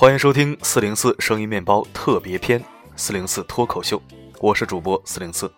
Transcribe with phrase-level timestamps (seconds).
[0.00, 2.62] 欢迎收听四零四声音面包特别篇
[2.94, 4.00] 四零四脱口秀，
[4.38, 5.52] 我是主播四零四。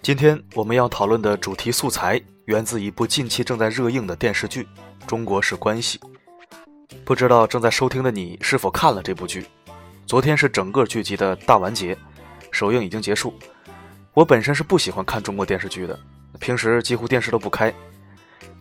[0.00, 4.62] 今天我们要讨论的主题素材源自一部近期正在热映的电视剧
[5.06, 5.98] 《中国式关系》。
[7.04, 9.44] 不知道正在收听的你是否看了这部剧？
[10.06, 11.94] 昨天是整个剧集的大完结，
[12.50, 13.38] 首映已经结束。
[14.14, 16.00] 我本身是不喜欢看中国电视剧的，
[16.38, 17.70] 平时几乎电视都不开。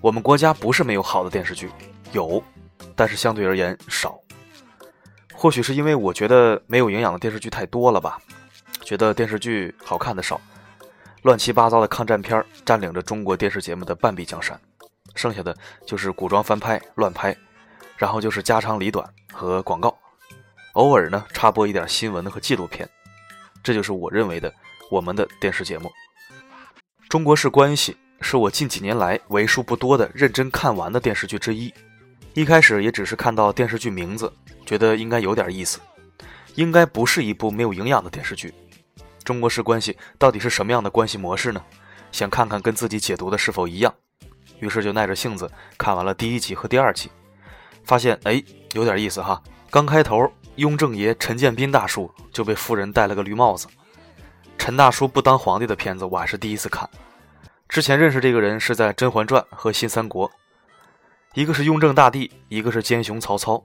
[0.02, 1.70] 我们国家不是没有好的电视剧，
[2.12, 2.44] 有，
[2.94, 4.20] 但是相对而言少。
[5.40, 8.20] 或许是因为我觉得没有营养的电视剧太多了吧，
[8.84, 10.40] 觉得电视剧好看的少，
[11.22, 14.60] 乱七八糟的抗战片占领着中国电视节目的半壁江山，
[15.16, 15.56] 剩下的
[15.88, 17.34] 就是古装翻拍、乱拍，
[17.96, 19.98] 然后就是家长里短和广告，
[20.74, 22.86] 偶尔呢插播一点新闻和纪录片，
[23.64, 24.54] 这就是我认为的
[24.92, 25.90] 我们的电视节目。
[27.08, 31.74] 中国式关系是我近几年来为数不多的认真看完的电视剧之一，
[32.34, 34.32] 一开始也只是看到电视剧名字。
[34.66, 35.80] 觉得应该有点意思，
[36.54, 38.54] 应该不是一部没有营养的电视剧。
[39.24, 41.60] 中国式关系到底是什么样的关系模式呢？
[42.12, 43.92] 想看看跟自己解读的是否一样，
[44.60, 47.10] 于是就耐着性子看完了第一集和第二集，
[47.84, 49.42] 发现哎有点意思哈。
[49.72, 53.68] 刚开头，雍正爷陈建斌大叔就被夫人戴了个绿帽子。
[54.60, 56.88] 陈大叔不当皇帝的片子我还是第一次看，
[57.68, 60.30] 之前认识这个人是在《甄嬛传》和《新三国》，
[61.36, 63.64] 一个是雍正大帝，一个是奸雄曹操。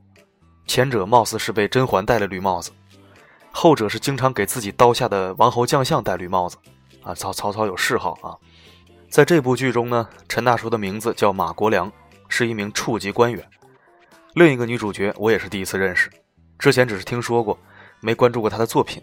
[0.66, 2.70] 前者貌似是被甄嬛戴了绿帽子，
[3.50, 6.58] 后者是经常给自己刀下的王侯将相戴绿帽子。
[7.02, 8.36] 啊，曹曹操有嗜好啊。
[9.08, 11.90] 在这部剧中呢，陈大叔的名字叫马国良，
[12.28, 13.42] 是一名处级官员。
[14.34, 16.10] 另一个女主角我也是第一次认识，
[16.58, 17.58] 之前只是听说过，
[18.00, 19.02] 没关注过她的作品，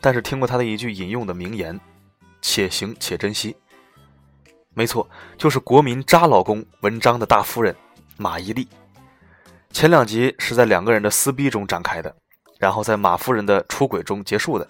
[0.00, 1.78] 但是听过她的一句引用的名言
[2.40, 3.56] ：“且行且珍惜。”
[4.74, 7.74] 没错，就是国民渣老公文章的大夫人
[8.18, 8.66] 马伊琍。
[9.70, 12.14] 前两集是在两个人的撕逼中展开的，
[12.58, 14.68] 然后在马夫人的出轨中结束的。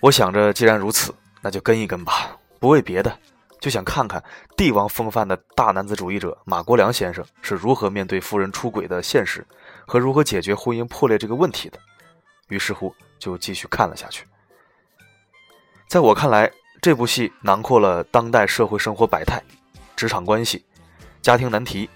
[0.00, 2.38] 我想着，既然如此，那就跟一跟吧。
[2.60, 3.18] 不为别的，
[3.60, 4.22] 就想看看
[4.56, 9.44] 帝王风范的大男子主义者马国良先生是如何面对夫人出轨的现实，
[9.84, 11.78] 和如何解决婚姻破裂这个问题的。
[12.48, 14.24] 于是乎，就继续看了下去。
[15.88, 16.48] 在我看来，
[16.80, 19.42] 这部戏囊括了当代社会生活百态、
[19.96, 20.64] 职场关系、
[21.20, 21.90] 家庭难题。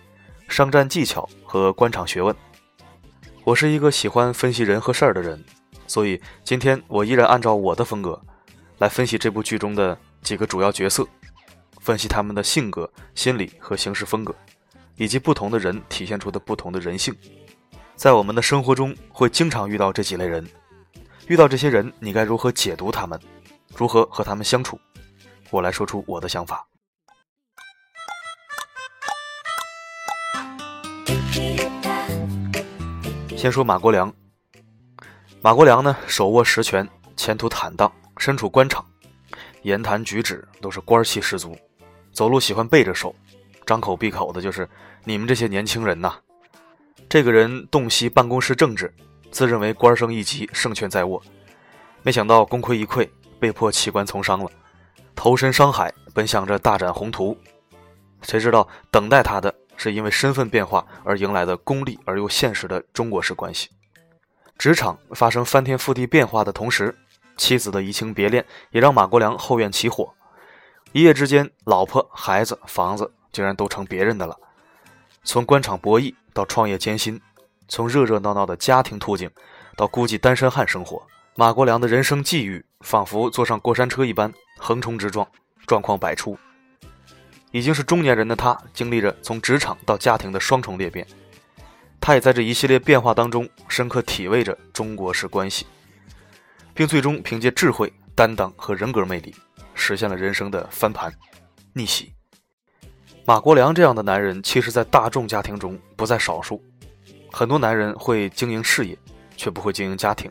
[0.48, 2.34] 商战技巧和官场学问。
[3.44, 5.42] 我是一个喜欢分析人和事儿的人，
[5.86, 8.20] 所以今天我依然按照我的风格
[8.78, 11.06] 来分析这部剧中的几个主要角色，
[11.80, 14.34] 分析他们的性格、心理和行事风格，
[14.96, 17.14] 以及不同的人体现出的不同的人性。
[17.94, 20.46] 在我们的生活中会经常遇到这几类人，
[21.28, 23.18] 遇到这些人，你该如何解读他们，
[23.74, 24.78] 如何和他们相处？
[25.50, 26.66] 我来说出我的想法。
[33.36, 34.12] 先说马国良。
[35.40, 38.84] 马国良呢，手握实权，前途坦荡，身处官场，
[39.62, 41.56] 言谈举止都是官气十足，
[42.12, 43.14] 走路喜欢背着手，
[43.64, 44.68] 张口闭口的就是
[45.04, 46.14] “你们这些年轻人呐”。
[47.08, 48.92] 这个人洞悉办公室政治，
[49.30, 51.22] 自认为官升一级，胜券在握，
[52.02, 53.08] 没想到功亏一篑，
[53.38, 54.50] 被迫弃官从商了，
[55.14, 57.38] 投身商海，本想着大展宏图，
[58.22, 59.54] 谁知道等待他的。
[59.76, 63.68] 是因为身份变化而迎来的功利而又现实的中国式关系。
[64.58, 66.96] 职场发生翻天覆地变化的同时，
[67.36, 70.12] 妻子的移情别恋也让马国良后院起火。
[70.92, 74.34] 一夜之间，老婆、孩子、房子竟然都成别人的了。
[75.24, 77.20] 从官场博弈到创业艰辛，
[77.68, 79.30] 从热热闹闹的家庭途径
[79.76, 85.28] 到孤寂单身汉生活，马国良的人生际遇仿佛坐上过山车一般横冲直撞，
[85.66, 86.38] 状况百出。
[87.56, 91.06] 已经是中年人的他，经历着从职场到家庭的双重裂变，
[91.98, 95.64] 他也在这一系列变化当中深刻体味着中国式关系，
[96.74, 99.34] 并最终凭借智慧、担当和人格魅力，
[99.72, 101.10] 实现了人生的翻盘、
[101.72, 102.12] 逆袭。
[103.24, 106.62] 马国良这样的男人，其实，在大众家庭中不在少数。
[107.32, 108.98] 很多男人会经营事业，
[109.34, 110.30] 却不会经营家庭，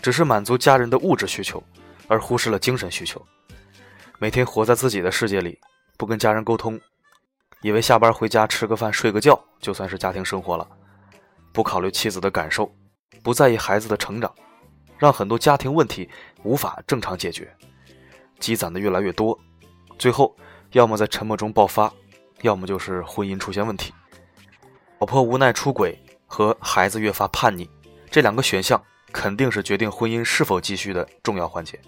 [0.00, 1.62] 只是满足家人的物质需求，
[2.08, 3.22] 而忽视了精神需求，
[4.18, 5.60] 每天活在自己的世界里。
[5.96, 6.80] 不跟家人沟通，
[7.62, 10.68] 以为下班回家吃个饭睡个觉就算是家庭生活了，
[11.52, 12.70] 不考虑妻子的感受，
[13.22, 14.32] 不在意孩子的成长，
[14.98, 16.08] 让很多家庭问题
[16.42, 17.54] 无法正常解决，
[18.38, 19.38] 积攒的越来越多，
[19.98, 20.36] 最后
[20.72, 21.92] 要么在沉默中爆发，
[22.42, 23.92] 要么就是婚姻出现问题，
[24.98, 27.70] 老婆无奈出轨和孩子越发叛逆，
[28.10, 28.82] 这两个选项
[29.12, 31.80] 肯定是决定婚姻是否继续的重要环节。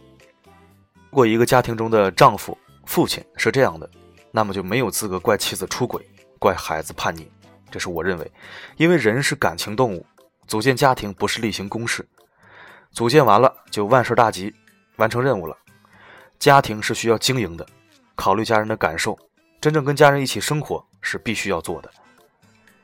[1.11, 2.57] 如果一个家庭中的丈夫，
[2.87, 3.91] 父亲是这样的，
[4.31, 7.31] 那么就没有资格怪妻子出轨，怪孩子叛逆，
[7.71, 8.33] 这是我认为，
[8.77, 10.07] 因为人是感情动物，
[10.47, 12.09] 组建家庭不是例行公事，
[12.93, 14.55] 组建完了就万事大吉，
[14.97, 15.57] 完成任务了。
[16.39, 17.67] 家庭是需要经营的，
[18.15, 19.19] 考虑家人的感受，
[19.61, 21.91] 真正跟家人一起生活是必须要做的。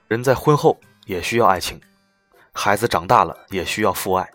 [0.09, 1.81] 人在婚后也需要爱情，
[2.53, 4.29] 孩子长大了也需要父爱。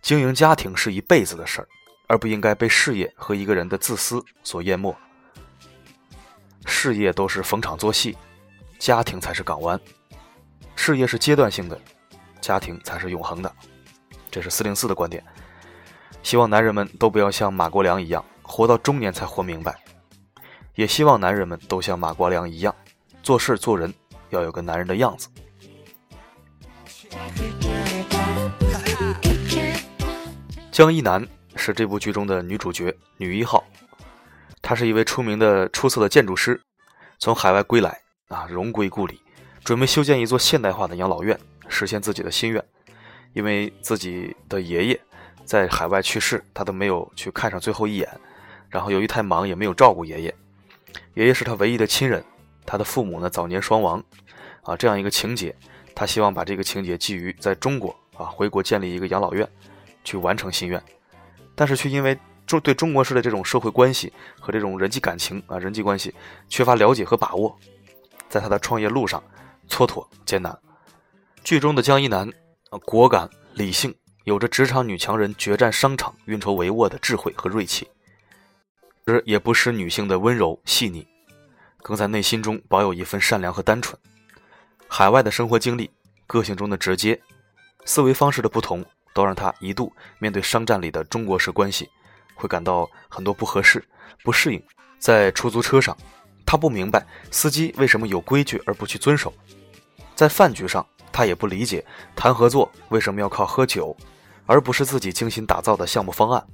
[0.00, 1.68] 经营家庭是一辈子的事儿，
[2.06, 4.94] 而不应该被事业和一个人的自私所淹没。
[6.64, 8.16] 事业都是逢场作戏，
[8.78, 9.80] 家庭才是港湾。
[10.74, 11.80] 事业是阶段性的，
[12.40, 13.52] 家庭才是永恒的。
[14.30, 15.22] 这是四零四的观点。
[16.22, 19.78] 希望男人们都不要像马国良一样，活到中年才活明白。
[20.74, 22.74] 也希望男人们都像马国良一样，
[23.22, 23.92] 做事做人
[24.30, 25.28] 要有个男人的样子。
[30.70, 31.26] 江一南
[31.56, 33.64] 是这部剧中的女主角，女一号。
[34.62, 36.60] 她是一位出名的出色的建筑师，
[37.18, 37.98] 从海外归来
[38.28, 39.20] 啊，荣归故里，
[39.64, 41.38] 准备修建一座现代化的养老院，
[41.68, 42.62] 实现自己的心愿。
[43.32, 45.00] 因为自己的爷爷
[45.44, 48.08] 在海外去世，他都没有去看上最后一眼。
[48.68, 50.34] 然后由于太忙，也没有照顾爷爷。
[51.14, 52.24] 爷爷是他唯一的亲人，
[52.64, 54.02] 他的父母呢早年双亡，
[54.62, 55.54] 啊，这样一个情节，
[55.94, 59.48] 他希望把这个情节寄于在中国啊，回国建立一个养老院。
[60.04, 60.80] 去完成心愿，
[61.56, 62.16] 但是却因为
[62.46, 66.14] 中对中国式的这种社会关系和这种人际感情啊人际关系
[66.48, 67.58] 缺乏了解和把握，
[68.28, 69.20] 在他的创业路上
[69.68, 70.56] 蹉跎艰难。
[71.42, 72.30] 剧中的江一楠，
[72.84, 73.92] 果敢理性，
[74.24, 77.88] 有着职场女强人决战商场、运筹帷幄的智慧和锐气，
[79.06, 81.06] 而也不失女性的温柔细腻，
[81.78, 83.98] 更在内心中保有一份善良和单纯。
[84.88, 85.90] 海外的生活经历、
[86.26, 87.20] 个性中的直接、
[87.84, 88.84] 思维方式的不同。
[89.16, 91.88] 都让他一度面对商战里的中国式关系，
[92.34, 93.82] 会感到很多不合适、
[94.22, 94.62] 不适应。
[94.98, 95.96] 在出租车上，
[96.44, 99.30] 他不明白司机为什么有规矩而不去遵守；
[100.14, 101.82] 在饭局上，他也不理解
[102.14, 103.96] 谈合作为什么要靠喝酒，
[104.44, 106.46] 而不是自己精心打造的项目方案。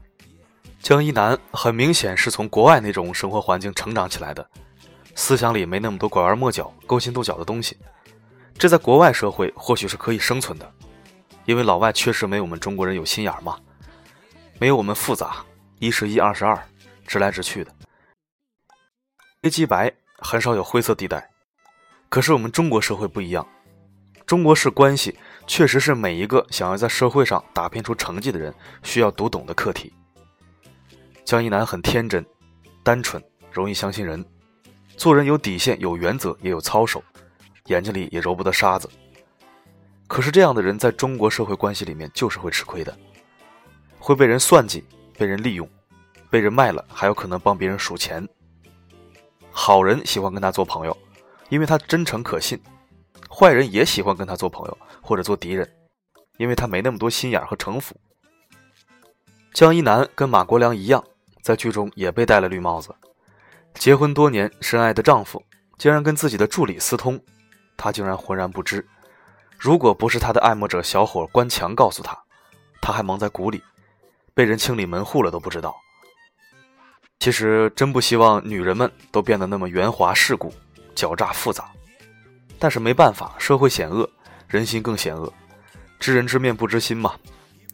[0.81, 4.49] 江一南很明显是从国外那种生活环境成长起来的，
[5.17, 7.77] 思想里没那么多拐弯抹角、勾心斗角的东西，
[8.59, 10.73] 这在国外社会或许是可以生存的。
[11.45, 13.59] 因为老外确实没我们中国人有心眼嘛，
[14.59, 15.45] 没有我们复杂，
[15.79, 16.57] 一是一，二是二，
[17.07, 17.75] 直来直去的，
[19.43, 21.29] 黑即白，很少有灰色地带。
[22.09, 23.47] 可是我们中国社会不一样，
[24.27, 29.93] 中国式关系确实是每一个想要在社会上打拼出成绩的人需要读懂的课题。
[31.25, 32.25] 江一楠很天真、
[32.83, 34.25] 单纯，容易相信人，
[34.97, 37.03] 做人有底线、有原则，也有操守，
[37.67, 38.89] 眼睛里也揉不得沙子。
[40.07, 42.97] 可是这样的人在中国社会关系里面就是会吃亏的，
[43.99, 44.85] 会被人算计、
[45.17, 45.69] 被人利用、
[46.29, 48.29] 被人卖了，还有可能帮别人数钱。
[49.51, 50.97] 好人喜欢跟他做朋友，
[51.49, 52.59] 因为他真诚可信；
[53.31, 55.71] 坏人也喜欢跟他做朋友或者做敌人，
[56.37, 57.95] 因为他没那么多心眼和城府。
[59.55, 61.05] 江一楠跟马国良一样，
[61.43, 62.95] 在剧中也被戴了绿帽子。
[63.75, 65.43] 结婚多年、深爱的丈夫
[65.79, 67.19] 竟然跟自己的助理私通，
[67.77, 68.87] 她竟然浑然不知。
[69.63, 72.19] 如果不是他的爱慕者小伙关强告诉他，
[72.81, 73.63] 他还蒙在鼓里，
[74.35, 75.73] 被人清理门户了都不知道。
[77.21, 80.53] 其实真不希望女人们都变得那么圆滑世故、
[80.97, 81.71] 狡诈复杂，
[82.59, 84.11] 但是没办法，社会险恶，
[84.49, 85.33] 人心更险恶，
[86.01, 87.15] 知人知面不知心嘛。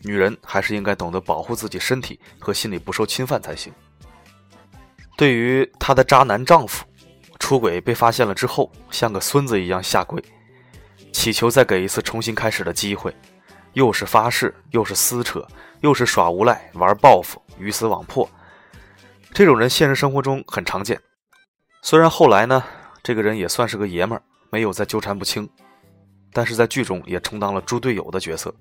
[0.03, 3.73] 女人还是应该懂得保护自己身体和心理不受侵犯才行。
[5.17, 6.85] 对于她的渣男丈夫，
[7.39, 10.23] 出轨被发现了之后，像个孙子一样下跪。
[11.13, 13.15] 祈求再给一次重新开始的机会，
[13.73, 15.47] 又是发誓，又是撕扯，
[15.81, 18.29] 又是耍无赖、玩报复、鱼死网破。
[19.33, 21.01] 这种人现实生活中很常见。
[21.83, 22.63] 虽然后来呢，
[23.03, 25.49] 这个人也算是个爷们儿，没有再纠缠不清，
[26.33, 28.55] 但是在剧中也充当了猪队友的角色，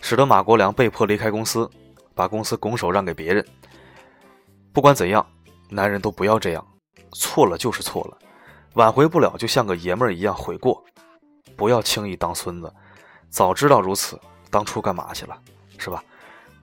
[0.00, 1.68] 使得马国良被迫离开公司，
[2.14, 3.44] 把公司拱手让给别人。
[4.72, 5.24] 不管怎样，
[5.68, 6.66] 男人都不要这样，
[7.12, 8.18] 错了就是错了，
[8.74, 10.82] 挽回不了就像个爷们儿一样悔过。
[11.62, 12.74] 不要轻易当孙子，
[13.30, 15.40] 早知道如此，当初干嘛去了，
[15.78, 16.02] 是吧？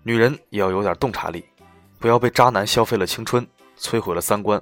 [0.04, 1.46] 女人也要有点洞察力，
[2.00, 4.62] 不要被渣男消费了青春，摧毁了三观。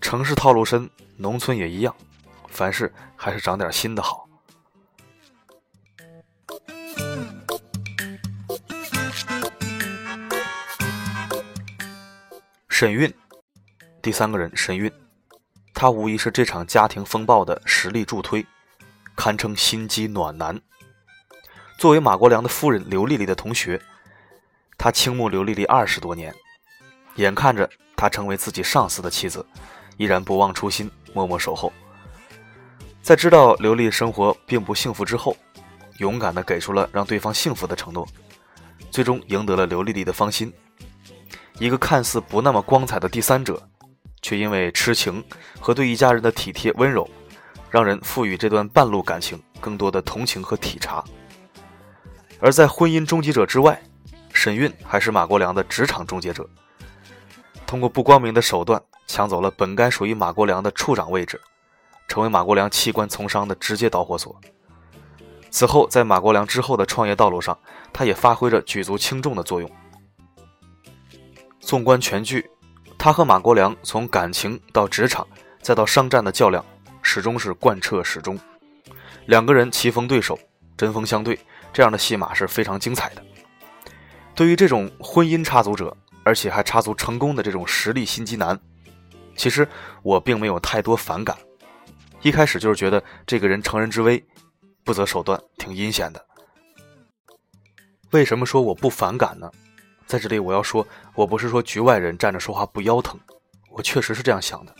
[0.00, 1.94] 城市套路深，农村也一样，
[2.48, 4.28] 凡事还是长点心的好。
[12.68, 13.14] 沈韵，
[14.02, 14.92] 第三个人沈韵，
[15.72, 18.44] 她无疑是这场家庭风暴的实力助推。
[19.16, 20.60] 堪称心机暖男。
[21.78, 23.80] 作为马国良的夫人刘丽丽的同学，
[24.78, 26.34] 他倾慕刘丽丽二十多年，
[27.16, 29.44] 眼看着她成为自己上司的妻子，
[29.96, 31.72] 依然不忘初心，默默守候。
[33.02, 35.36] 在知道刘丽生活并不幸福之后，
[35.98, 38.06] 勇敢地给出了让对方幸福的承诺，
[38.90, 40.52] 最终赢得了刘丽丽的芳心。
[41.58, 43.62] 一个看似不那么光彩的第三者，
[44.22, 45.22] 却因为痴情
[45.60, 47.08] 和对一家人的体贴温柔，
[47.74, 51.02] 让人赋予这段半路感情更多的同情和体察。
[52.38, 53.82] 而在婚姻终结者之外，
[54.32, 56.48] 沈韵还是马国良的职场终结者，
[57.66, 61.40] 通过不光明的手段抢走了本该属于马国良的处长位置。
[62.06, 64.40] 成为马国良弃官从商的直接导火索。
[65.50, 67.58] 此后，在马国良之后的创业道路上，
[67.92, 69.68] 他也发挥着举足轻重的作用。
[71.58, 72.48] 纵观全剧，
[72.96, 75.26] 他和马国良从感情到职场，
[75.60, 76.64] 再到商战的较量，
[77.04, 78.36] 始终是贯彻始终。
[79.26, 80.36] 两个人棋逢对手，
[80.76, 81.38] 针锋相对，
[81.72, 83.22] 这样的戏码是非常精彩的。
[84.34, 88.58] 对于这种婚姻插足者，而且还插足成功的这种实力心机男，
[89.36, 89.68] 其实
[90.02, 91.36] 我并没有太多反感。
[92.22, 94.24] 一开始就是觉得这个人乘人之危，
[94.82, 96.26] 不择手段，挺阴险的。
[98.10, 99.50] 为什么说我不反感呢？
[100.06, 103.18] 在这里我要说，我不是说局外人站着说话不腰疼，
[103.70, 104.74] 我确实是这样想的。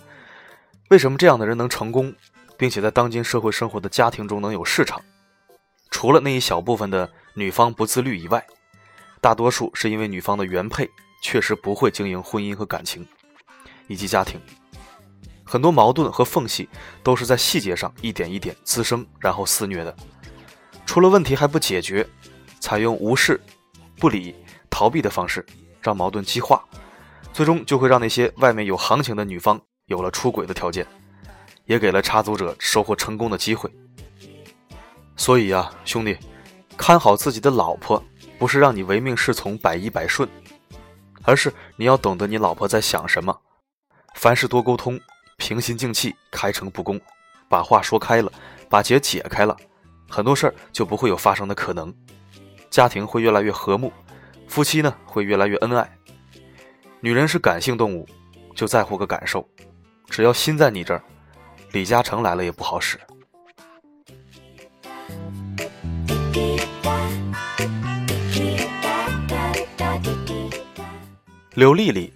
[0.90, 2.14] 为什么这样的人能成功，
[2.58, 5.00] 并且在当今社会生活的家庭中能有市场？
[5.90, 8.44] 除了那一小部分的女方不自律以外，
[9.20, 10.90] 大多数是因为女方的原配
[11.22, 13.06] 确实不会经营婚姻和感情，
[13.86, 14.38] 以及家庭。
[15.42, 16.68] 很多矛盾和缝隙
[17.02, 19.94] 都是在细节上一点一点滋生，然后肆虐的。
[20.84, 22.06] 出了问题还不解决，
[22.60, 23.40] 采用无视、
[23.98, 24.34] 不理、
[24.68, 25.44] 逃避的方式，
[25.80, 26.62] 让矛盾激化，
[27.32, 30.86] 最终就会让那些外面有行情的女方有了出轨的条件，
[31.66, 33.70] 也给了插足者收获成功的机会。
[35.16, 36.16] 所以呀，兄弟，
[36.76, 38.02] 看好自己的老婆，
[38.38, 40.28] 不是让你唯命是从、百依百顺，
[41.22, 43.38] 而是你要懂得你老婆在想什么，
[44.14, 44.98] 凡事多沟通。
[45.36, 46.98] 平心静气，开诚布公，
[47.48, 48.32] 把话说开了，
[48.70, 49.54] 把结解开了，
[50.08, 51.92] 很多事儿就不会有发生的可能，
[52.70, 53.92] 家庭会越来越和睦，
[54.46, 55.98] 夫妻呢会越来越恩爱。
[57.00, 58.08] 女人是感性动物，
[58.54, 59.46] 就在乎个感受，
[60.08, 61.02] 只要心在你这儿，
[61.72, 62.98] 李嘉诚来了也不好使。
[71.54, 72.12] 刘丽丽。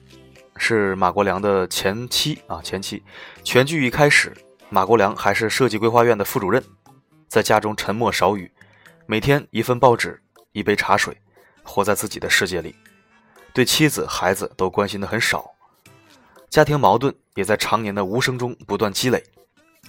[0.60, 3.02] 是马国良的前妻啊，前妻。
[3.44, 4.36] 全剧一开始，
[4.68, 6.62] 马国良还是设计规划院的副主任，
[7.28, 8.50] 在家中沉默少语，
[9.06, 10.20] 每天一份报纸，
[10.52, 11.16] 一杯茶水，
[11.62, 12.74] 活在自己的世界里，
[13.54, 15.48] 对妻子、孩子都关心的很少。
[16.50, 19.22] 家庭矛盾也在常年的无声中不断积累、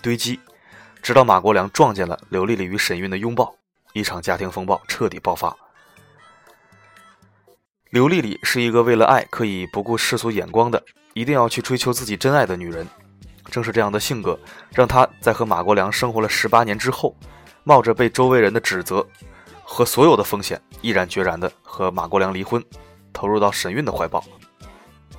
[0.03, 0.39] 堆积，
[1.01, 3.55] 直到马国良撞见了刘丽丽与沈韵的拥抱，
[3.93, 5.57] 一场家庭风暴彻底爆发。
[7.89, 10.83] 刘丽丽是一个为了爱可以不顾世俗眼光的，
[11.15, 12.87] 一定要去追求自己真爱的女人。
[13.45, 14.39] 正是这样的性格，
[14.69, 17.15] 让她在和马国良生活了十八年之后，
[17.63, 19.03] 冒着被周围人的指责
[19.63, 22.63] 和所有的风险，毅然决然的和马国良离婚，
[23.11, 24.23] 投入到沈韵的怀抱。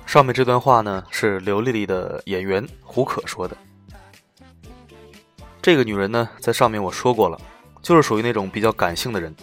[0.05, 3.55] 上面这段话呢，是刘丽丽的演员胡可说的。
[5.61, 7.39] 这个女人呢，在上面我说过了，
[7.81, 9.33] 就是属于那种比较感性的人，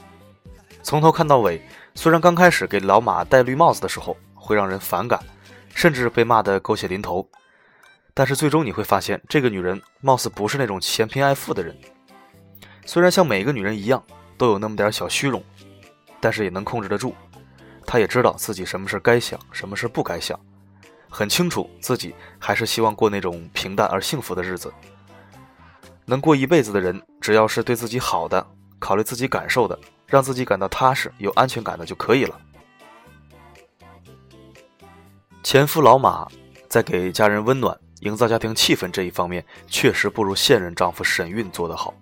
[0.83, 1.63] 从头看到尾。
[1.95, 5.21] 虽然刚开始给老马戴绿帽子的时候会让人反感，
[5.75, 7.29] 甚至被骂得狗血淋头，
[8.15, 11.77] 但是最终你会发现，这个女人貌似不是那种嫌贫爱富的人。
[12.85, 14.01] 虽然像每一个女人一样
[14.37, 15.43] 都有那么点小虚荣，
[16.21, 17.15] 但是也能控制得住。
[17.85, 20.39] 她也知道自己什么事该想，什么事不该想，
[21.09, 24.73] 很清楚自己还是希望过那种平淡而幸福的日子。
[26.05, 28.47] 能过一辈子的人，只要是对自己好的，
[28.79, 29.79] 考虑自己感受的。
[30.09, 32.41] 让自己感到踏实、有安全感的就可以了。
[35.43, 36.27] 前夫老马
[36.67, 41.93] 在给家人温暖、营造家庭气氛这一方面，确实不如现任丈夫沈韵做得好。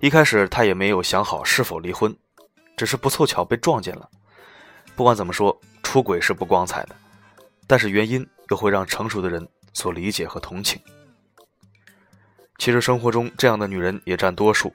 [0.00, 2.12] 一开始他也没有想好是否离婚，
[2.76, 4.10] 只是不凑巧被撞见了。
[4.96, 6.96] 不管怎么说，出轨是不光彩的，
[7.70, 10.82] 但是原因又会让成熟的人所理解和同情。
[12.58, 14.74] 其实生活中这样的女人也占多数。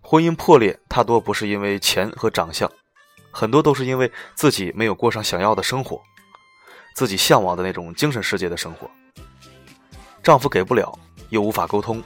[0.00, 2.72] 婚姻破裂，大多不是因为钱和长相，
[3.30, 6.00] 很多都是因为自己没有过上想要的生活，
[6.94, 8.90] 自己向往的那种精神世界的生活。
[10.22, 12.02] 丈夫给不了，又无法沟通，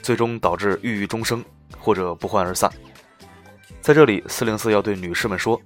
[0.00, 1.44] 最终导致郁郁终生
[1.78, 2.72] 或者不欢而散。
[3.82, 5.60] 在这里，四零四要对女士们说：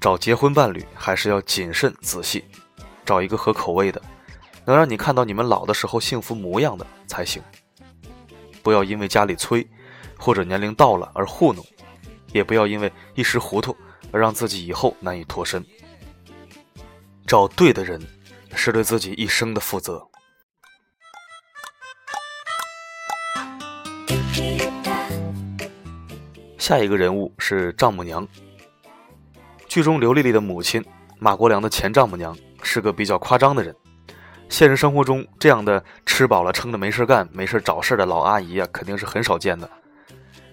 [0.00, 2.44] 找结婚伴侣还是要谨慎仔细，
[3.06, 4.02] 找一个合口味的
[4.66, 7.42] 能让你看到你们老的时候幸福模样的才行
[8.62, 9.66] 不要因为家里催
[10.18, 11.64] 或者年龄到了而糊弄
[12.32, 13.74] 也不要因为一时糊涂
[14.10, 15.64] 而让自己以后难以脱身
[17.26, 18.00] 找对的人
[18.54, 20.08] 是对自己一生的负责。
[26.66, 28.26] 下一个人物是丈母娘
[29.68, 30.84] 剧中刘丽丽的母亲
[31.18, 33.74] 马国良的前丈母娘是个比较夸张的人。
[34.48, 39.68] 现实生活中，这样的吃饱了撑的没事干、没事找事的老阿姨啊，肯定是很少见的。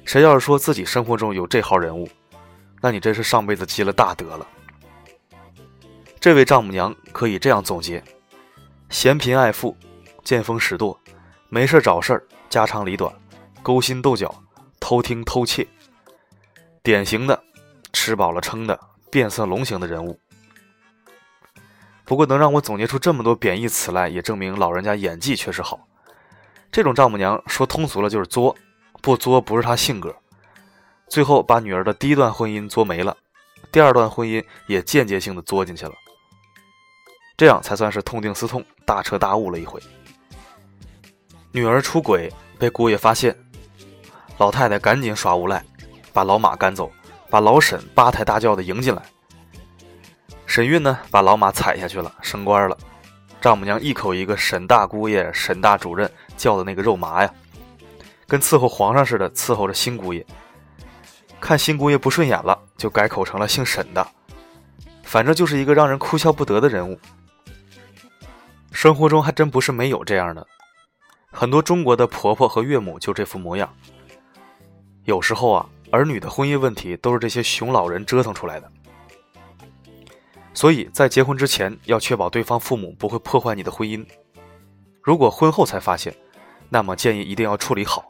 [0.06, 2.10] 谁要是说自己生活中有这号人物，
[2.82, 4.48] 那你真是上辈子积了大德了。
[6.20, 8.04] 这位丈母娘可以这样总结：
[8.90, 9.78] 嫌贫爱富，
[10.24, 10.98] 见风使舵，
[11.50, 13.14] 没事找事儿，家长里短，
[13.62, 14.34] 勾心斗角，
[14.80, 15.68] 偷听偷窃，
[16.82, 17.44] 典型的
[17.92, 18.80] 吃饱了撑的
[19.12, 20.20] 变色龙型的人物。
[22.06, 25.80] 不过能让我总结出这么多贬义词来，也证明老人家演技确实好。
[26.72, 28.56] 这种丈母娘说通俗了就是作，
[29.02, 30.14] 不作不是她性格。
[31.08, 33.16] 最后把女儿的第一段婚姻作没了，
[33.72, 35.94] 第二段婚姻也间接性的作进去了，
[37.38, 39.80] 这样才算是痛定思痛，大彻大悟了一回。
[41.52, 43.38] 女儿出轨被姑爷发现，
[44.40, 45.64] 老太太赶紧耍无赖，
[46.12, 46.92] 把老马赶走，
[47.30, 49.04] 把老沈八抬大轿的迎进来。
[50.54, 52.78] 沈运呢，把老马踩下去了，升官了。
[53.42, 56.08] 丈母娘一口一个沈大姑爷、沈大主任，
[56.38, 57.34] 叫的那个肉麻呀，
[58.28, 60.24] 跟伺候皇上似的伺候着新姑爷。
[61.42, 64.08] 看新姑爷不顺眼了，就改口成了姓沈的。
[65.02, 67.00] 反正就是一个让人哭笑不得的人物。
[68.72, 70.46] 生活中还真不是没有这样的，
[71.32, 73.68] 很多中国的婆婆和岳母就这副模样。
[75.06, 78.72] 有时候啊，儿女的婚姻问题都是这些熊老人折腾出来的。
[80.54, 84.06] 所以在结婚之前，要确保对方父母不会破坏你的婚姻。
[85.02, 86.16] 如果婚后才发现，
[86.70, 88.08] 那么建议一定要处理好，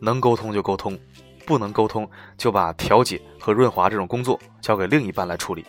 [0.00, 0.98] 能沟通就沟通，
[1.46, 5.64] 不能沟通就把调解和润滑这种工作交给另一半来处理。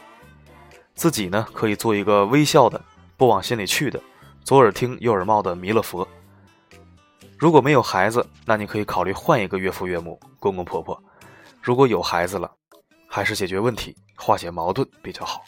[0.95, 2.81] 自己呢，可以做一个微笑的、
[3.17, 4.01] 不往心里去的、
[4.43, 6.07] 左耳听右耳冒的弥勒佛。
[7.37, 10.97] 如果没有孩子，那你可以考虑换一个岳父岳母、公公婆婆。
[11.61, 12.49] 如果有孩子了，
[13.07, 15.43] 还是解决问题、化解矛盾比较好。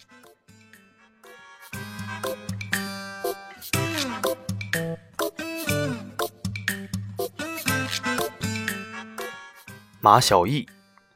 [10.09, 10.65] 马小艺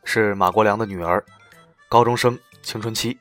[0.04, 1.23] 是马国良的女儿，
[1.88, 3.17] 高中生，青春期。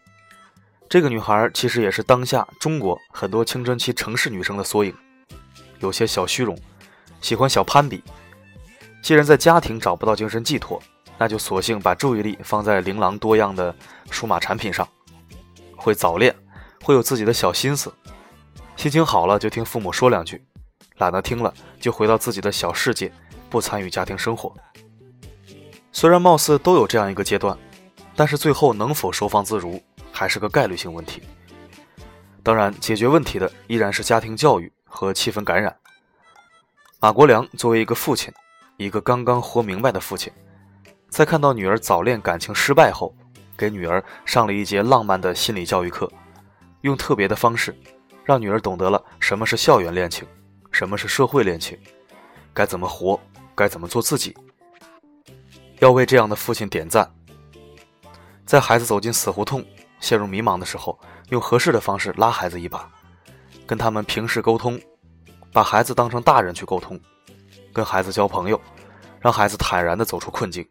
[0.89, 4.93] 这个女孩其实也是当下中国很多青春期城市女生的缩影，
[5.79, 6.59] 有些小虚荣，
[7.21, 8.03] 喜欢小攀比。
[9.01, 10.83] 既然在家庭找不到精神寄托，
[11.17, 13.73] 那就索性把注意力放在琳琅多样的
[14.11, 14.89] 数码产品上，
[15.77, 16.35] 会早恋，
[16.83, 17.95] 会有自己的小心思。
[18.75, 20.45] 心情好了就听父母说两句，
[20.97, 23.13] 懒得听了就回到自己的小世界，
[23.49, 24.53] 不参与家庭生活。
[25.93, 27.57] 虽然貌似都有这样一个阶段，
[28.15, 31.23] 但是最后能否收放自如，还是个概率性问题。
[32.43, 35.77] 当然，解决问题的依然是家庭教育和气氛感染。
[37.01, 38.33] 马国良作为一个父亲，
[38.77, 40.33] 一个刚刚活明白的父亲，
[41.09, 43.15] 在看到女儿早恋感情失败后，
[43.57, 46.11] 给女儿上了一节浪漫的心理教育课，
[46.83, 47.77] 用特别的方式，
[48.25, 50.27] 让女儿懂得了什么是校园恋情，
[50.71, 51.79] 什么是社会恋情，
[52.55, 53.21] 该怎么活，
[53.55, 54.37] 该怎么做自己。
[55.81, 57.11] 要为这样的父亲点赞。
[58.45, 59.65] 在孩子走进死胡同、
[59.99, 60.99] 陷入迷茫的时候，
[61.31, 62.87] 用合适的方式拉孩子一把，
[63.67, 64.79] 跟他们平视沟通，
[65.53, 67.01] 把孩子当成大人去沟通，
[67.73, 68.61] 跟孩子交朋友，
[69.21, 70.69] 让孩子坦然的走出困境，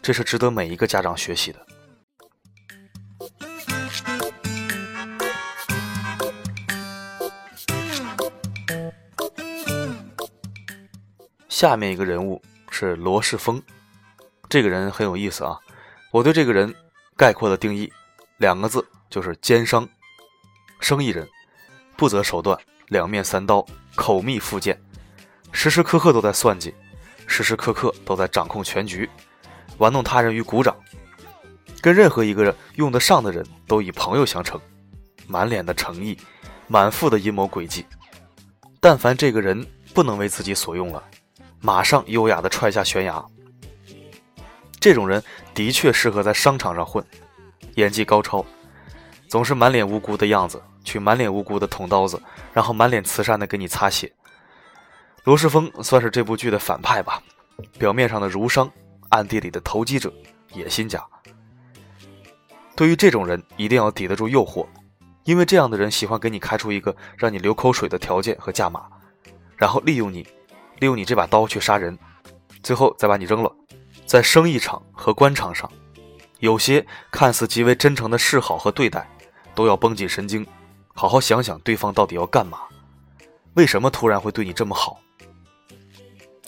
[0.00, 1.66] 这是值得每一个家长学习的。
[11.48, 13.60] 下面一个人物是罗世峰。
[14.52, 15.58] 这个人很有意思啊！
[16.10, 16.74] 我对这个人
[17.16, 17.90] 概括的定义
[18.36, 19.88] 两个字，就是奸商、
[20.78, 21.26] 生意人，
[21.96, 24.78] 不择手段，两面三刀，口蜜腹剑，
[25.52, 26.74] 时时刻刻都在算计，
[27.26, 29.08] 时时刻刻都在掌控全局，
[29.78, 30.76] 玩弄他人于股掌，
[31.80, 34.60] 跟任何一个人用得上的人都以朋友相称，
[35.26, 36.14] 满脸的诚意，
[36.68, 37.86] 满腹的阴谋诡计。
[38.80, 41.02] 但凡这个人不能为自己所用了，
[41.58, 43.24] 马上优雅的踹下悬崖。
[44.82, 45.22] 这种人
[45.54, 47.06] 的确适合在商场上混，
[47.76, 48.44] 演技高超，
[49.28, 52.20] 总是满脸无辜的样子，去满脸无辜的捅刀子，
[52.52, 54.12] 然后满脸慈善的给你擦血。
[55.22, 57.22] 罗世峰算是这部剧的反派吧，
[57.78, 58.68] 表面上的儒商，
[59.10, 60.12] 暗地里的投机者、
[60.52, 61.00] 野心家。
[62.74, 64.66] 对于这种人，一定要抵得住诱惑，
[65.22, 68.86] 因为这样的人喜欢给你开出一个让你流口水的条件和价码，
[69.56, 70.26] 然后利用你，
[70.80, 71.96] 利用你这把刀去杀人，
[72.64, 73.54] 最后再把你扔了。
[74.12, 75.72] 在生意场和官场上，
[76.40, 79.08] 有些看似极为真诚的示好和对待，
[79.54, 80.46] 都要绷紧神经，
[80.92, 82.58] 好好想想对方到底要干嘛，
[83.54, 85.00] 为什么突然会对你这么好？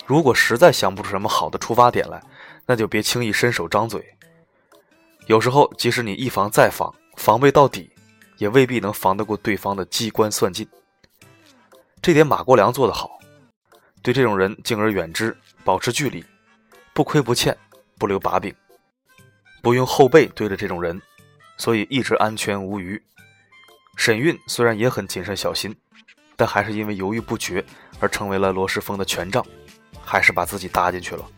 [0.05, 2.22] 如果实在想不出什么好的出发点来，
[2.66, 4.05] 那就别轻易伸手张嘴。
[5.24, 7.90] 有时候，即使你一防再防，防备到底，
[8.37, 10.68] 也未必能防得过对方的机关算尽。
[12.03, 13.18] 这点马国良做得好，
[14.03, 16.22] 对这种人敬而远之，保持距离，
[16.95, 17.57] 不亏不欠，
[17.99, 18.55] 不留把柄，
[19.61, 21.03] 不用后背对着这种人，
[21.57, 23.03] 所以一直安全无虞。
[23.97, 25.75] 沈韵虽然也很谨慎小心，
[26.37, 27.65] 但还是因为犹豫不决
[27.99, 29.45] 而成为了罗世峰的权杖，
[30.05, 31.29] 还是把自己搭进去了。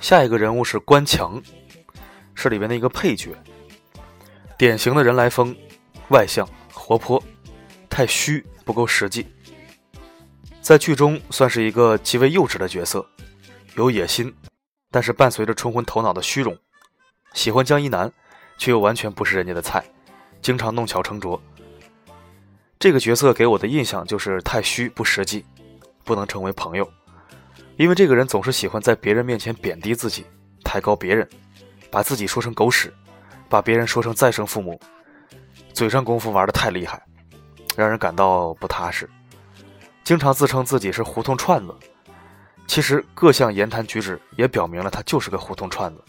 [0.00, 1.38] 下一个人物是关强，
[2.34, 3.36] 是里面的一个配角，
[4.58, 5.54] 典型的人来疯，
[6.08, 7.22] 外向活泼，
[7.90, 9.26] 太虚不够实际，
[10.62, 13.06] 在剧中算是一个极为幼稚的角色，
[13.74, 14.34] 有野心，
[14.90, 16.56] 但是伴随着冲昏头脑的虚荣，
[17.34, 18.10] 喜欢江一南，
[18.56, 19.84] 却又完全不是人家的菜，
[20.40, 21.40] 经常弄巧成拙。
[22.78, 25.44] 这个角色给我的印象就是太虚不实际，
[26.02, 26.90] 不能成为朋友。
[27.76, 30.24] 因为这个人总是喜欢在别人面前贬低自己，
[30.64, 31.28] 抬高别人，
[31.90, 32.90] 把自己说成狗屎，
[33.48, 34.80] 把别人说成再生父母，
[35.72, 37.02] 嘴上功夫玩的太厉害，
[37.76, 39.08] 让人感到不踏实。
[40.04, 41.74] 经常自称自己是胡同串子，
[42.66, 46.04] 其实各项言谈举止也表明了他就是个胡同串子。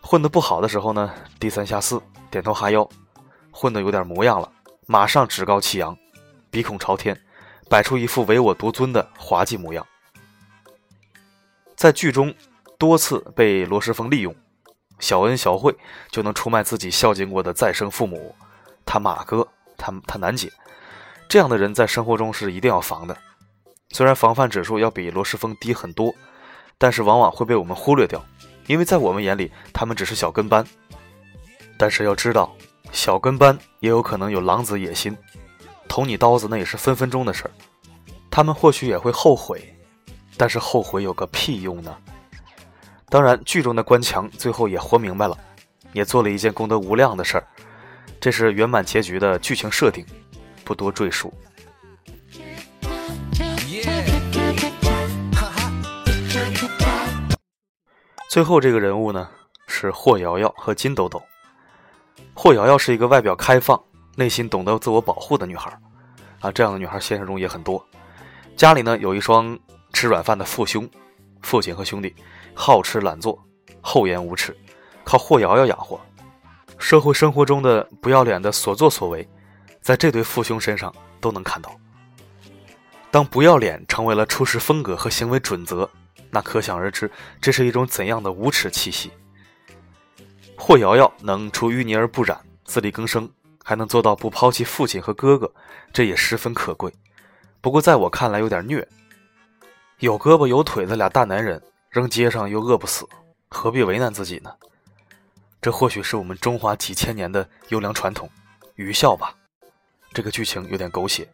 [0.00, 2.82] 混得不好的时候呢，低三下四，点头哈腰；
[3.50, 4.50] 混得有点模样了，
[4.86, 5.96] 马上趾高气扬，
[6.50, 7.16] 鼻孔朝天，
[7.68, 9.86] 摆出一副唯我独尊的滑稽模样。
[11.76, 12.34] 在剧中，
[12.76, 14.34] 多次被罗时峰利用，
[15.00, 15.74] 小恩小惠
[16.10, 18.34] 就能出卖自己孝敬过的再生父母，
[18.86, 20.52] 他马哥，他他楠姐，
[21.28, 23.16] 这样的人在生活中是一定要防的。
[23.90, 26.14] 虽然防范指数要比罗世峰低很多，
[26.78, 28.24] 但是往往会被我们忽略掉，
[28.66, 30.64] 因为在我们眼里他们只是小跟班。
[31.76, 32.54] 但是要知道，
[32.92, 35.16] 小跟班也有可能有狼子野心，
[35.88, 37.50] 捅你刀子那也是分分钟的事儿，
[38.30, 39.74] 他们或许也会后悔。
[40.36, 41.94] 但是后悔有个屁用呢！
[43.10, 45.36] 当然，剧中的关强最后也活明白了，
[45.92, 47.46] 也做了一件功德无量的事儿，
[48.20, 50.06] 这是圆满结局的剧情设定，
[50.64, 51.34] 不多赘述。
[58.30, 59.28] 最后这个人物呢，
[59.66, 61.20] 是霍瑶瑶和金豆豆。
[62.32, 63.82] 霍瑶瑶是一个外表开放、
[64.14, 65.76] 内心懂得自我保护的女孩，
[66.38, 67.84] 啊，这样的女孩现实中也很多。
[68.56, 69.58] 家里呢有一双。
[69.92, 70.88] 吃软饭的父兄，
[71.42, 72.14] 父亲和兄弟
[72.60, 73.42] 好吃懒做，
[73.80, 74.54] 厚颜无耻，
[75.02, 75.98] 靠霍瑶瑶养活。
[76.76, 79.26] 社会生活中的不要脸的所作所为，
[79.80, 81.74] 在这对父兄身上都能看到。
[83.10, 85.88] 当不要脸成为了处事风格和行为准则，
[86.30, 89.10] 那可想而知，这是一种怎样的无耻气息。
[90.54, 93.26] 霍瑶瑶能出淤泥而不染，自力更生，
[93.64, 95.50] 还能做到不抛弃父亲和哥哥，
[95.94, 96.92] 这也十分可贵。
[97.62, 98.86] 不过在我看来，有点虐。
[100.00, 103.04] 有胳膊有腿的俩大男人扔街上又饿不死，
[103.48, 104.54] 何必为难自己呢？
[105.60, 108.30] 这或许是我们中华几千年的优良传统，
[108.76, 109.34] 愚孝吧。
[110.12, 111.28] 这个剧情有点狗血。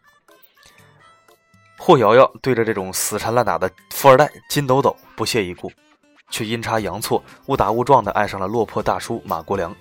[1.77, 5.71] 霍瑶瑶对着这种死缠烂打的富二代金斗斗不屑一顾，
[6.31, 9.73] 却阴差阳错、误打误撞地爱上了落魄大叔马国良。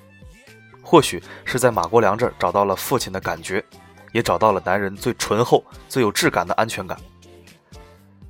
[0.82, 3.64] 或许是在马国良这儿找到了父亲的感觉，
[4.12, 7.00] 也找到了男人最醇厚、最有质感的安全感。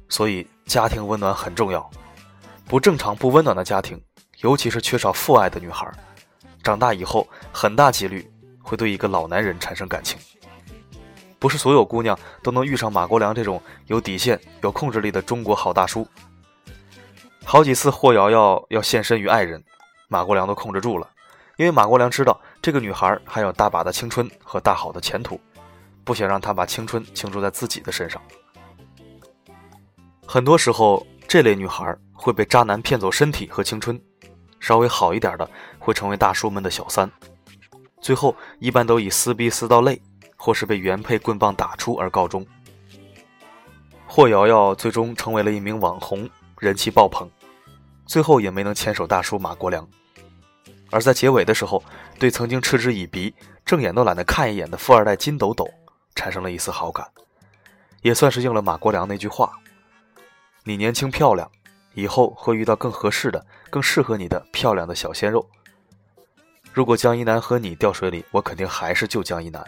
[0.09, 1.91] 所以，家庭温暖很重要。
[2.69, 4.01] 不正常、不温暖的家庭，
[4.41, 5.89] 尤其是缺少父爱的女孩，
[6.65, 8.29] 长大以后很大几率
[8.61, 10.19] 会对一个老男人产生感情。
[11.39, 16.07] 不是所有姑娘都能遇上马国良这种有底线、有控制力的中国好大叔。
[17.45, 19.63] 好几次霍瑶瑶要献身于爱人，
[20.09, 21.09] 马国良都控制住了，
[21.57, 25.41] 因为马国良知道这个女孩还有大把的青春和大好的前途，
[26.03, 28.21] 不想让她把青春倾注在自己的身上。
[30.27, 34.01] 很多时候，这类女孩会被渣男骗走身体和青春，
[34.61, 37.11] 稍微好一点的会成为大叔们的小三，
[38.01, 40.01] 最后一般都以撕逼撕到累，
[40.37, 42.47] 或是被原配棍棒打出而告终。
[44.07, 47.29] 霍瑶瑶最终成为了一名网红，人气爆棚，
[48.07, 49.87] 最后也没能牵手大叔马国良，
[50.91, 51.83] 而在结尾的时候，
[52.21, 53.35] 对曾经嗤之以鼻、
[53.65, 55.69] 正眼都懒得看一眼的富二代金斗斗
[56.15, 57.05] 产生了一丝好感，
[58.03, 59.53] 也算是应了马国良那句话。
[60.69, 61.49] 你年轻漂亮，
[61.95, 65.49] 以后会遇到更合适的、更适合你的漂亮的小鲜肉。
[66.73, 69.65] 如果江一南和你掉水里，我肯定还是救江一南，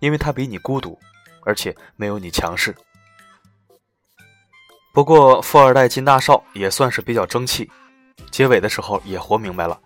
[0.00, 0.98] 因为他比你孤独，
[1.44, 2.74] 而且没有你强势。
[4.92, 7.70] 不过富二代金大少也算是比较争气，
[8.32, 9.80] 结尾的时候也活明白了，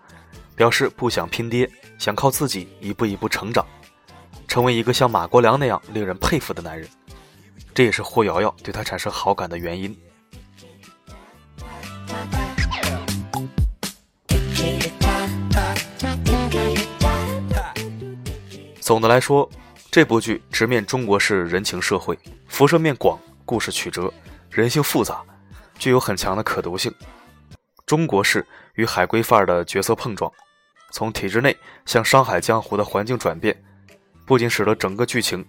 [0.56, 3.62] 表示不想拼爹，想靠自己一步一步成长，
[4.48, 6.88] 成为一个像马国良那样令人佩服的男人。
[7.74, 9.94] 这也是霍瑶瑶对他产生好感的原因。
[18.90, 19.48] 总的来说，
[19.88, 24.12] 这部剧直面中国式人情社会，辐射面广，故事曲折，
[24.50, 25.22] 人性复杂，
[25.78, 26.92] 具有很强的可读性。
[27.86, 30.28] 中国式与海归范儿的角色碰撞，
[30.90, 33.56] 从体制内向商海江湖的环境转变，
[34.26, 35.46] 不仅使得整个剧情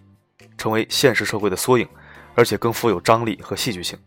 [0.56, 1.90] 成为现实社会的缩影，
[2.36, 3.98] 而且更富有张力和戏剧性。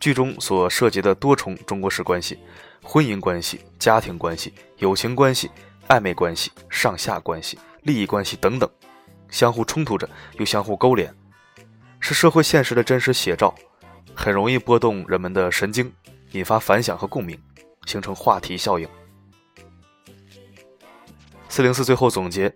[0.00, 2.36] 剧中所涉及的多重中国式关系、
[2.82, 5.48] 婚姻关系、家庭关系、友情关系、
[5.88, 7.58] 暧昧关系、上下关系。
[7.82, 8.68] 利益关系等等，
[9.30, 11.14] 相互冲突着又相互勾连，
[12.00, 13.54] 是社会现实的真实写照，
[14.14, 15.90] 很容易波动人们的神经，
[16.32, 17.40] 引发反响和共鸣，
[17.86, 18.86] 形成话题效应。
[21.48, 22.52] 四零四最后总结：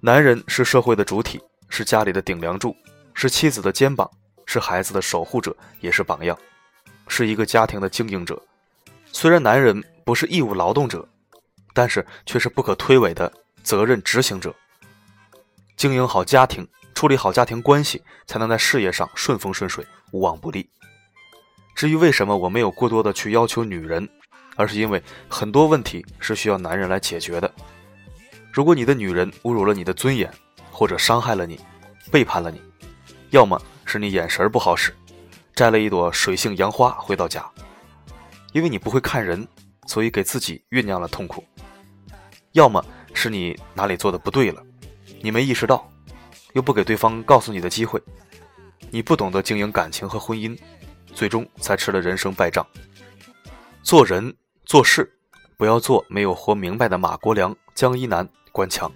[0.00, 2.76] 男人是社会的主体，是家里的顶梁柱，
[3.14, 4.10] 是妻子的肩膀，
[4.44, 6.36] 是孩子的守护者，也是榜样，
[7.06, 8.42] 是一个家庭的经营者。
[9.12, 11.08] 虽然男人不是义务劳动者，
[11.78, 13.32] 但是却是不可推诿的。
[13.62, 14.52] 责任执行者，
[15.76, 20.68] 经营好家庭，处理好家庭关系，才能在事业上顺风顺水，无往不利。
[21.76, 24.08] 至于为什么我没有过多的去要求女人，
[24.56, 27.48] 而是因为很多问题是需要男人来解决的。
[28.52, 30.28] 如果你的女人侮辱了你的尊严，
[30.72, 31.60] 或者伤害了你，
[32.10, 32.60] 背叛了你，
[33.30, 34.92] 要么是你眼神不好使，
[35.54, 37.48] 摘了一朵水性杨花回到家，
[38.52, 39.46] 因为你不会看人，
[39.86, 41.42] 所以给自己酝酿了痛苦；
[42.58, 42.84] 要么。
[43.14, 44.62] 是你哪里做的不对了，
[45.22, 45.90] 你没意识到，
[46.52, 48.00] 又不给对方告诉你的机会，
[48.90, 50.56] 你不懂得经营感情和婚姻，
[51.14, 52.64] 最终才吃了人生败仗。
[53.82, 54.32] 做人
[54.66, 55.10] 做事，
[55.56, 58.92] 不要做没有活明白的马国良、江一南、关强，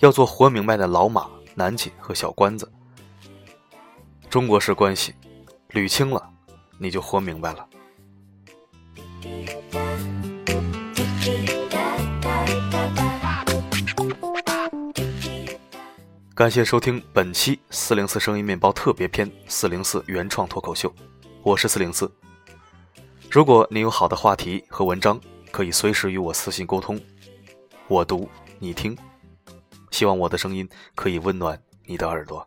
[0.00, 2.70] 要做活明白的老马、南姐和小关子。
[4.28, 5.14] 中国式关系
[5.70, 6.28] 捋清了，
[6.76, 7.66] 你就活明白了。
[16.34, 20.90] 感谢收听本期四零四声音面包特别篇四零四原创脱口秀，
[21.42, 22.10] 我是四零四。
[23.30, 26.98] 如果你有好的话题和文章，可以随时与我私信沟通，
[27.86, 28.26] 我读
[28.58, 28.96] 你听。
[29.90, 32.44] 希望我的声音可以温暖你的耳朵。